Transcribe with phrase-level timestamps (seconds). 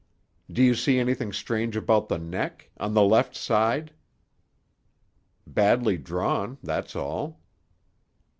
[0.51, 3.93] "Do you see anything strange about the neck, on the left side?"
[5.45, 7.39] "Badly drawn; that's all."